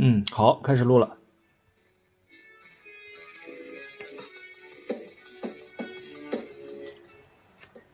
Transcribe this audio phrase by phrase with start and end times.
[0.00, 1.18] 嗯，好，开始录了。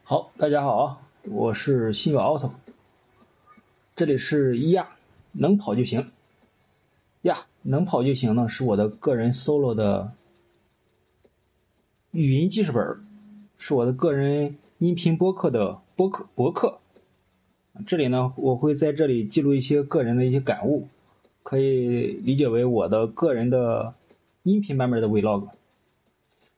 [0.02, 2.50] 好，大家好啊，我是新友 auto，
[3.96, 4.96] 这里是一亚，
[5.32, 6.12] 能跑就行
[7.22, 10.12] 呀，能跑就行呢，是我的个人 solo 的
[12.10, 13.02] 语音记事本，
[13.56, 16.80] 是我的个人音频播客的播客博客。
[17.86, 20.86] 这里呢，我会在这里记录一些个人的一些感悟。
[21.44, 23.92] 可以理解为我的个人的
[24.44, 25.48] 音频版本的 vlog，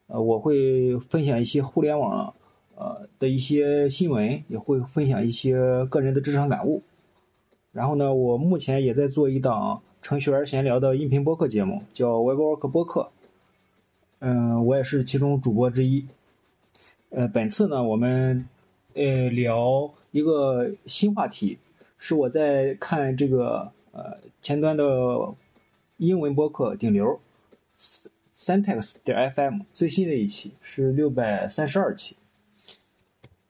[0.06, 2.32] 呃，我会分享一些互联网
[2.76, 6.82] 呃的一些新闻，也会分享一些个人的职场感悟。
[7.72, 13.10] 然后呢，我目前也在做一档程序员闲聊的音频播客节目，叫 WebWork 播客。
[14.20, 16.06] 嗯，我也是其中主播之一。
[17.10, 18.46] 呃，本次呢，我们
[18.94, 21.58] 呃聊一个新话题，
[21.98, 23.72] 是我在看这个。
[23.96, 24.84] 呃，前端的
[25.96, 27.18] 英文播客顶流
[28.34, 32.14] ，Syntax 点 FM 最新的一期是六百三十二期。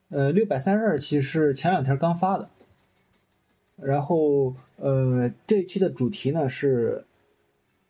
[0.07, 2.47] 呃，六百三十二期是前两天刚发的。
[3.75, 7.03] 然后，呃，这一期的主题呢是，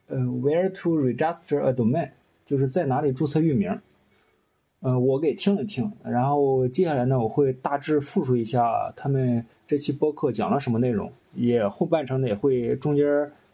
[0.07, 2.09] 呃，Where to register a domain，
[2.47, 3.79] 就是在哪里注册域名。
[4.79, 13.05] 呃，我给听了听，然后接下来呢，我会大致复述一下他们这期播客讲了什么内容，也后半程呢也会中间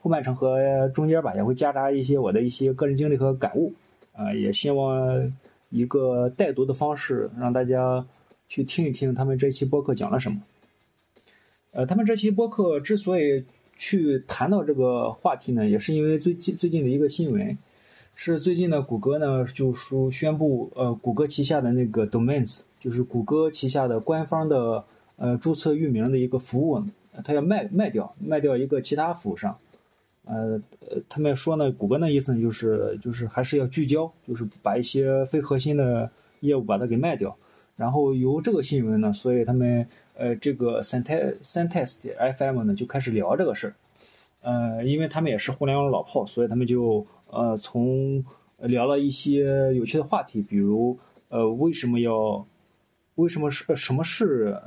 [0.02, 3.74] 后半程和中间吧也会夹杂一些我的一些个人经历和感悟，
[4.12, 5.32] 啊，也希望
[5.70, 8.06] 一个带读的方式让大家
[8.50, 10.42] 去听一听他们这期播客讲了什么。
[11.72, 13.46] 呃，他们这期播客之所以
[13.78, 17.58] 去谈到这个话题呢，也是因为最近最近的一个新闻。
[18.16, 24.84] 是最近呢，谷歌呢就说宣布，呃，谷歌旗下的那个 Domains，就是谷歌旗下的官方的
[25.18, 26.82] 呃注册域名的一个服务，
[27.24, 29.58] 它要卖卖掉，卖掉一个其他服务商。
[30.26, 30.62] 呃，
[31.10, 37.36] 他们说呢，谷歌的意思就是就是还是要聚焦，就是把一些非核心的业务把它给卖掉。
[37.76, 41.98] 然后由这个新闻呢，所以他们呃这个 Syntax Syntax
[42.38, 43.74] FM 呢就开始聊这个事儿。
[44.42, 47.06] 呃，因为他们也是互联网老炮，所以他们就。
[47.34, 48.24] 呃，从
[48.60, 50.98] 聊了一些有趣的话题，比如
[51.30, 52.46] 呃，为什么要，
[53.16, 54.58] 为什么是什么是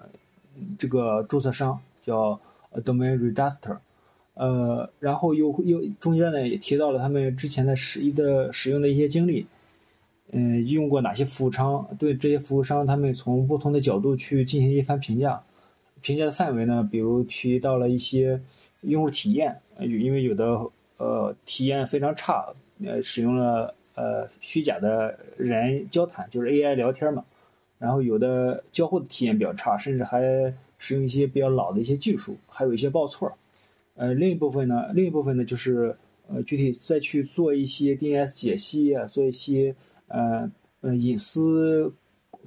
[0.76, 2.40] 这个注册商叫
[2.84, 3.78] domain register，
[4.34, 9.46] 呃，然后又又中间呢也提到了他们之前的使一的使用的一些经历，
[10.32, 15.42] 嗯，用过哪些服务商，对这些服务商他们从不同的角度去进行一番评价，
[16.02, 18.42] 评价的范围呢，比如提到了一些
[18.80, 20.68] 用户体验，因为有的。
[20.98, 27.24] 呃，体验非常差，呃，使用了呃虚假的人交谈，就是 AI 聊天嘛。
[27.78, 30.22] 然后有的交互的体验比较差，甚至还
[30.78, 33.30] 使用一些比较老的一些技术，还有一些报错。
[33.96, 35.94] 呃，另一部分呢，另一部分呢就是
[36.28, 39.74] 呃具体再去做一些 DNS 解析啊，做一些
[40.08, 41.92] 呃呃隐私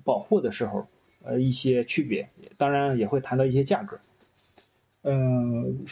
[0.03, 0.87] 保护的时候，
[1.23, 2.27] 呃一些区别，
[2.57, 3.99] 当然也会谈到一些价格。
[5.03, 5.85] 嗯。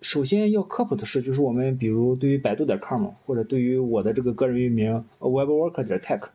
[0.00, 6.28] 首先要科普的是，就是我们比如对于百度点 com 或者对于我的这个个人域名 webworker 点 tech，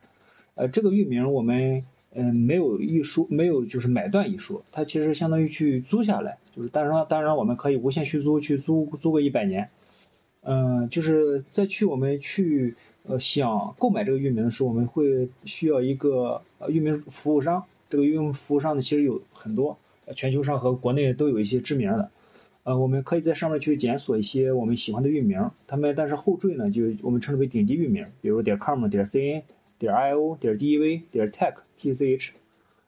[0.54, 1.82] 呃，这个域名我们
[2.12, 9.68] 嗯没有一说，没有就是买断一说，它其实相当于去租下来，就是当然当然我们可以无限续租，去租租个一百年，
[10.42, 19.78] 嗯，就是再去我们去呃想购买这个域名的时候，我们会需要一个呃域名服务商，这个域名服务商呢其实有很多，
[20.14, 22.10] 全球上和国内都有一些知名的。
[22.64, 29.42] 呃，我们可以在上面去检索一些我们喜欢的域名，他们但是后缀呢，就我们称之为顶级域名，比如点 com、点 cn、
[29.78, 32.30] 点 io、点 dev、点 tech、tch，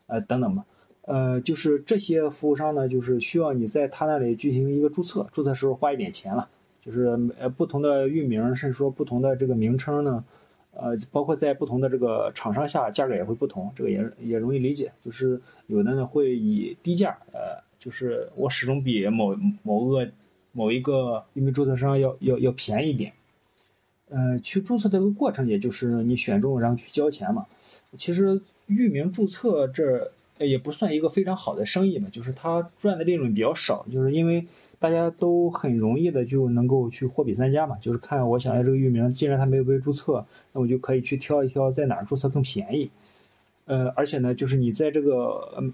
[0.07, 0.65] 呃等等吧。
[1.03, 6.49] 呃，就是这些服务商呢，就是需要你在他那里进行一个注册，注册时候花一点钱了。
[6.81, 10.25] 就是呃不同的域名，甚至说不同的这个名称呢，
[10.73, 14.93] 呃，包括在不同的这个厂商下，价格也会不同，这个也也容易理解。
[15.05, 17.66] 就是有的呢会以低价，呃。
[17.79, 20.09] 就是我始终比某某个
[20.53, 23.13] 某一个域名注册商要要要便宜一点，
[24.09, 27.47] 呃，去注册这个过程，也就是你选中然后去交钱嘛。
[27.97, 34.47] 其实域名注册这也不算一个非常好的生意嘛，就是它赚的利润比较少，就是因为
[34.79, 42.91] 大家都很容易的就能够去货比三家嘛，就是看我想要这个域名，既然它没有被注册，那我就可以去挑一挑在哪儿注册更便宜。
[43.67, 45.13] 呃，而且呢，就是你在这个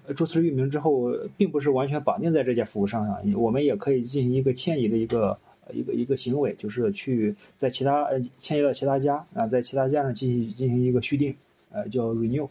[0.07, 5.39] 呃注册域名之后，并不是完全绑定在这家服务商上，我们也可以进行一个迁移的一个
[5.73, 11.35] 一个一个行为，就是去在其他呃迁移到其他家啊，在其他家上进行进行一个续订，
[11.71, 12.49] 呃，叫 renew。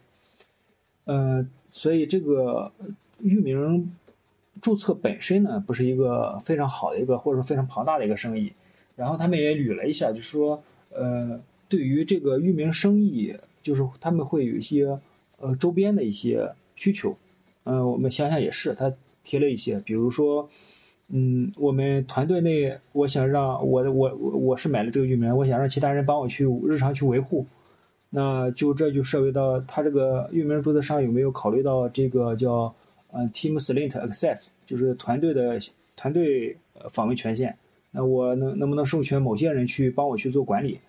[1.05, 2.71] 嗯，所以这个
[3.19, 3.91] 域名
[4.61, 8.53] 注册本身呢，不是一个非常好的一个或者说非常庞大的一个生意。
[8.95, 10.61] 然后他们也捋了一下，就是说，
[10.91, 14.99] 呃，对于这个域名生意，就是他们会有一些
[15.41, 17.15] 呃周边的一些需求。
[17.63, 18.91] 嗯，我们想想也是，他
[19.23, 20.49] 提了一些，比如说，
[21.09, 27.45] 嗯，我们团队内，我想让我我我我是买了这个域名，我想让其他人帮我去日常去维护，
[28.09, 32.73] 那就这就涉及到他这个域名注册商有没有考虑到这个叫
[33.11, 35.59] 呃 Team Slint Access，就是团队的
[35.95, 36.57] 团队
[36.89, 37.55] 访问权限，
[37.91, 40.79] 那我能能不能授权某些人去帮我去做管理？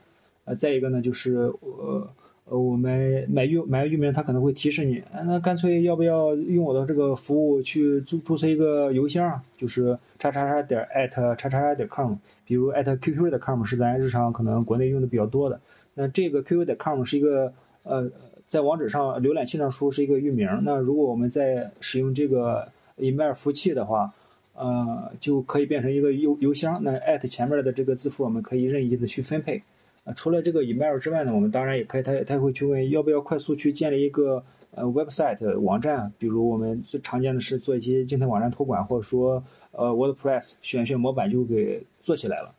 [0.46, 2.08] 呃，再一个呢，就是呃。
[2.44, 15.60] 呃，我们买域买个域名，他可能会提示你，那干脆要不要用我的这个服务去注注册一个邮箱，就是叉叉叉点 at 叉叉叉点 com，比如 at qq 的 com 是咱日常可能国内用的比较多的。
[15.94, 17.52] 那这个 qq 的 com 是一个
[17.84, 18.10] 呃，
[18.48, 20.48] 在网址上浏览器上输是一个域名。
[20.64, 22.66] 那如果我们在使用这个
[22.96, 24.12] email 服务器的话，
[24.54, 26.76] 呃，就可以变成一个邮邮箱。
[26.82, 29.62] 那 at 前面的这个字符，我们可以任意的去分配。
[30.04, 42.52] 啊，除了这个 email 之外呢，我们当然也可以，他他会去问要不要快速去建立一个呃 website 网站，比如我们最常见的是做一些静态网站托管，或者说呃 WordPress 选选模板就给做起来了。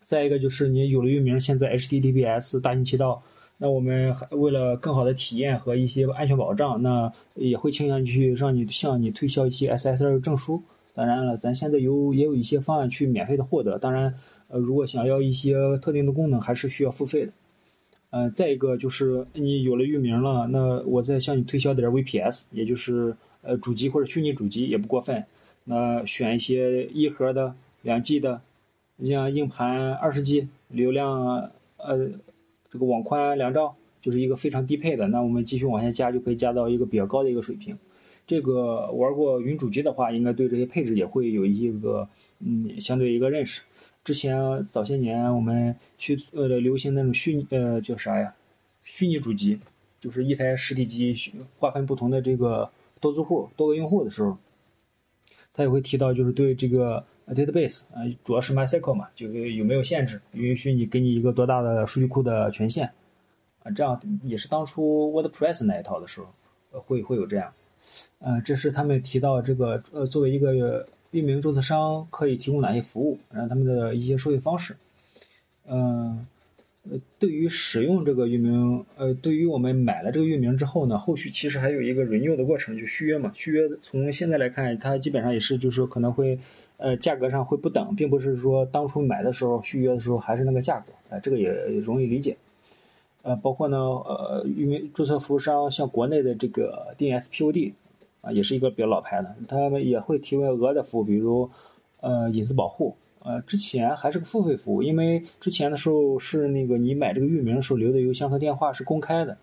[0.00, 3.22] 再一个就是你有了域名，现在 HTTPS 大行其道，
[3.58, 10.62] 那我们为了更好的体验和一些安全保障，那也会倾向去让你向你推销一些 SSL 证书。
[10.94, 14.14] 当然了，咱现在有也有一些方案去免费的获得，当然。
[14.48, 17.32] 呃，如果想要一些特定的功能，还是需要付费的。
[18.10, 25.24] 呃，再一个就是你有了域名了，那我再向你推销点 VPS，也就是呃主机或者虚拟主机也不过分。
[25.64, 28.40] 那选一些一核的、两 G 的，
[28.96, 32.10] 你像硬盘二十 G，流量呃
[32.70, 33.74] 这个网宽两兆，
[34.04, 35.08] 就是一个非常低配的。
[35.08, 37.74] 那我们继续往下加，就可以加到一个比较高的一个水平。
[38.26, 42.06] 这个玩过云主机的话，应该对这些配置也会有一个
[42.40, 43.62] 嗯相对一个认识。
[44.04, 48.34] 之前早些年我们去呃流行那种虚呃叫啥呀，
[48.82, 49.58] 虚拟主机，
[49.98, 51.16] 就是一台实体机
[51.58, 52.68] 划分不同的这个
[53.00, 54.36] 多租户多个用户的时候，
[55.54, 62.90] 他也会提到就是对这个 database 啊，主要是 MySQL 嘛，就是有没有限制，允许你给你一个多大的数据库的权限
[63.64, 67.52] 啊，这样也是当初 WordPress 那一套的时候，会会有这样，
[68.20, 70.86] 呃，这是他们提到这个呃作为一个。
[71.14, 73.16] 域名注册商可以提供哪些服务？
[73.30, 74.74] 然后他们的一些收费方式。
[75.64, 76.26] 嗯，
[76.90, 83.30] 呃，对于使用这个域名，呃，对于我们买了这个域名之后呢，后续其实还有一个 renew 的过程，就续约嘛。
[83.32, 86.36] 续约从现在来看，它基本上也是就是说可能会，
[86.78, 90.92] 呃，价格上会不等，并不是说当初买的时候续约的时候还是那个价格。
[91.10, 92.36] 哎，这个也容易理解。
[93.24, 97.72] 呃，包括呢，呃，域名注册服务商像国内的这个 DNSPOD。
[98.26, 101.50] 啊，也是一个比较老牌的，他们也会提供额外的服务，比如，
[102.00, 109.36] 呃，隐私保护，呃，之前还是个付费服务，因为之前的时候是那个你买这个域名的时候留的邮箱和电话是公开的，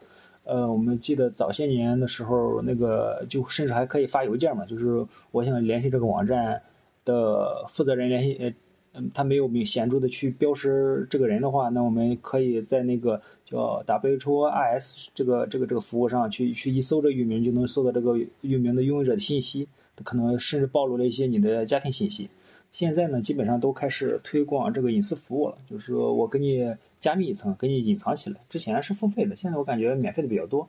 [0.46, 6.60] 呃，我们记得早些年的时候，那个就甚至还可以发邮件嘛，就是我想联系这个网站
[7.06, 8.52] 的负责人联系，呃。
[8.94, 19.66] 嗯，他没有明显著的去标识这个人的话，那我们可以在那个叫 WHOIS 这个这个这个服务上去去一搜这域名，就能搜到这个域名的拥有者的信息，
[20.04, 22.30] 可能甚至暴露了一些你的家庭信息。
[22.74, 28.42] 现在呢，基本上都开始推广这个隐私服务了，就是说我给你加密一层，给你隐藏起来。
[28.50, 30.68] 之前是付费的，现在我感觉免费的比较多。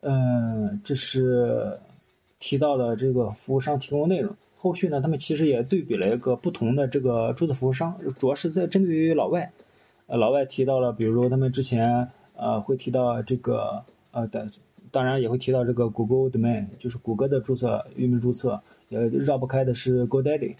[0.00, 1.78] 嗯，这是
[2.40, 4.34] 提到的这个服务商提供的内容。
[4.58, 9.52] 后续呢，他们其实也对比了一个不同的这个注册服务商，主要是在针对于老外。
[10.06, 14.48] 呃，老外提到了，比如说他们之前呃会提到这个呃的，
[14.90, 20.54] 当然也会提到这个 Google Domain，就是谷歌的注册域名注册，也绕不开的是 GoDaddy。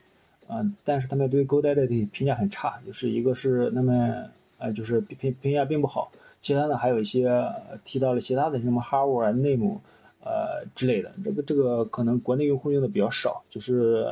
[0.48, 4.24] 嗯，但是他们对 GoDaddy 的评价很差，就是一个是那么
[4.58, 6.12] 呃就是评评价并不好，
[6.42, 7.28] 其他的还有一些
[7.84, 9.80] 提到了其他的什么 Harvard、Name。
[10.26, 14.04] 呃之类的，这个这个可能国内用户用的比较少，就是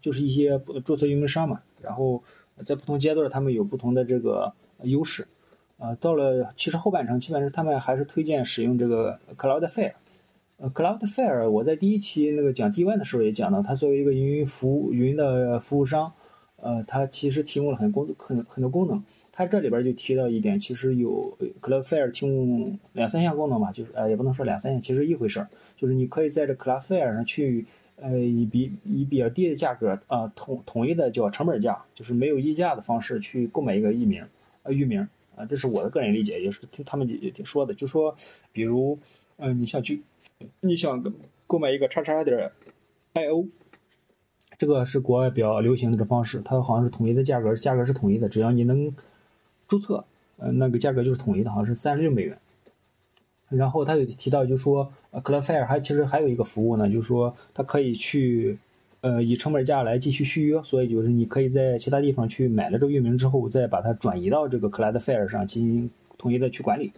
[0.00, 2.22] 就是一些注册运营商嘛，然后
[2.64, 5.28] 在不同阶段他们有不同的这个优势，
[5.76, 9.92] 呃，到了其实后半程基本上他们还是推荐使用这个 Cloudflare，
[10.56, 16.12] 呃，Cloudflare 我在第一期那个讲 D One 的时候也讲到，它作为一个云服务云的服务商，
[16.56, 19.04] 呃，它其实提供了很功很很多功能。
[19.38, 27.66] 它这里边就提到一点，其实有 Cloudflare 提供两三项功能吧，就是呃也不能说两三项，其实一回事儿，就是你可以在这 Cloudflare 上去，
[27.96, 34.24] 呃以比以比较低的价格啊统统一的叫成本价，就是没有溢价的方式去购买一个域名，
[34.62, 38.16] 呃域名啊，这是我的个人理解，也是听他们也说的，就说
[38.52, 38.98] 比如
[39.36, 40.02] 嗯你想去
[40.60, 41.12] 你想
[41.46, 42.50] 购买一个叉叉点
[43.12, 43.46] io，
[44.56, 48.90] 这个是国外比较流行的这方式，它好像是统一的价格，价格是统一的，只要你能
[49.68, 50.04] 注册，
[50.38, 52.38] 呃，那个价格就是统一的，好像是三十六美元。
[53.48, 58.58] 然后他有提到，就说，呃，Cloudflare 还其实还有一个服务呢，就是说它可以去，
[59.02, 66.92] 呃，以成本价来继续续约，所以就是你可以在其他地方去买了这个域名之后，再把它转移到这个 Cloudflare 上进行统一的去管理。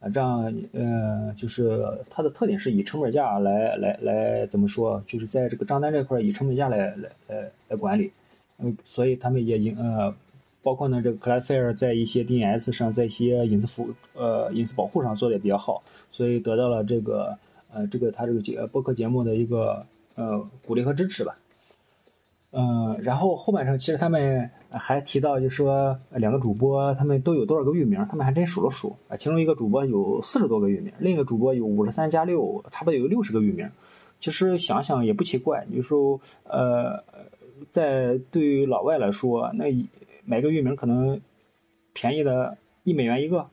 [0.00, 1.80] 啊，这样，呃，就是
[2.10, 5.02] 它的特点是以成本价来来来怎么说？
[5.06, 8.10] 就是在这个账单这块以成本价来来来来管理，
[8.58, 10.14] 嗯，所以他们也应呃，
[10.62, 17.36] 包括呢这个 Cloudflare 在一些 DNS 上，在一些隐私服呃隐私保护上做的也比较好，所以得到了这个
[17.72, 21.36] 呃这个他这个节播客节目的一个呃鼓励和支持吧。
[22.54, 33.66] 嗯，然后后半程其实他们还提到，就说两个主播他们都有多少个域名，他们还真数了数啊，其中一个主播有四十多个域名，另一个主播有五十三加六，差不多有六十个域名。
[34.20, 37.02] 其实想想也不奇怪，你说呃，
[37.70, 39.64] 在对于老外来说，那
[40.24, 41.20] 买个域名可能
[41.92, 43.46] 便宜的一美元一个，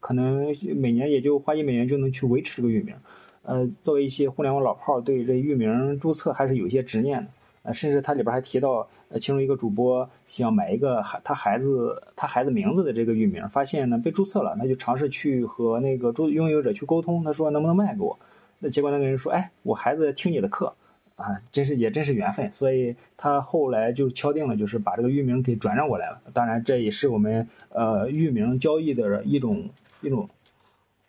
[0.00, 2.94] 可能每年也就花一美元就能去维持这个域名。
[3.42, 7.28] 呃，作为一些互联网老炮儿，对这域名注册还是有一些执念的。
[7.64, 18.18] 呃，甚至他里边还提到，呃，其中一个主播想买一个孩他孩子他孩子名字的这个域名，发现呢被注册了，他就尝试去和那个注拥有者去沟通，他说能不能卖给我？
[18.58, 20.72] 那结果那个人说，哎，我孩子听你的课，
[21.16, 26.20] 啊，真是也真是缘分，所以他后来就敲定了，就是把这个域名给转让过来了。
[26.32, 29.68] 当然，这也是我们呃域名交易的一种
[30.00, 30.28] 一种，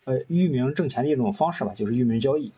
[0.04, 2.52] 呃，域名挣钱的一种方式吧，就是域名交易，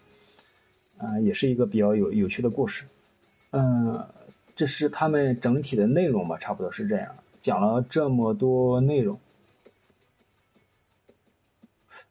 [0.99, 2.85] 啊，也是一个比较有有趣的故事。
[3.53, 4.05] 嗯，
[4.55, 7.09] 这是他们整体的内容吧，差不多是这样。
[7.41, 9.19] 讲了这么多内容，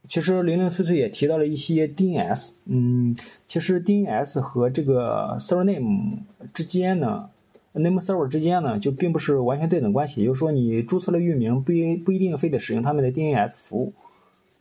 [0.08, 2.52] 其实零零碎碎也提到了一些 DNS。
[2.66, 3.16] 嗯，
[3.48, 6.20] 其实 DNS 和这个 server name
[6.54, 7.30] 之间呢
[7.74, 10.22] ，name server 之间呢，就并不是完全对等关系。
[10.22, 13.94] 也就是说，你注册了域名，不一不一定非得使用他们的 DNS 服务。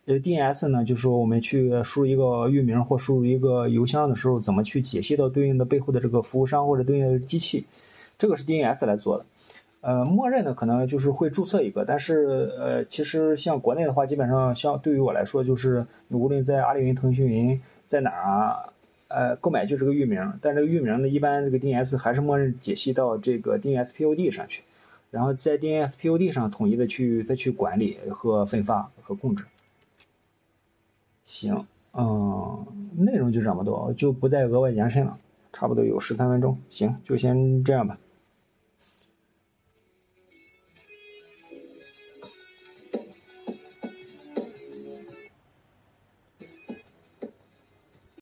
[0.06, 7.64] 这个 DNS 呢，就是说我们去输入一个域名或输入一个邮箱的时候，怎么去解析到对应的背后的这个服务商或者对应的机器，
[8.18, 9.24] 这个是 DNS 来做的。
[9.86, 18.72] 呃，默认的可能就是会注册一个，但是呃，其实像国内的话，基本上像对于我来说，就是无论在阿里云、腾讯云在哪儿，
[19.08, 24.62] 呃，购买就是个域名，但这个域名呢，一般这个 DNS 还是默认解析到这个 DNSPOD 上去，
[25.10, 29.44] 然后在 DNSPOD 上统一的去再去管理和分发和控制。
[31.26, 35.18] 行，嗯，内容就这么多，就不再额外延伸了，
[35.52, 37.98] 差不多有十三分钟，行，就先这样吧。